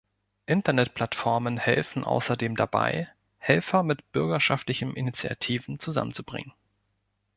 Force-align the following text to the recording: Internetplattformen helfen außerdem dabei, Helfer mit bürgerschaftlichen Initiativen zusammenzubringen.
Internetplattformen 0.47 1.57
helfen 1.57 2.03
außerdem 2.03 2.55
dabei, 2.55 3.09
Helfer 3.37 3.83
mit 3.83 4.11
bürgerschaftlichen 4.13 4.95
Initiativen 4.95 5.77
zusammenzubringen. 5.77 6.53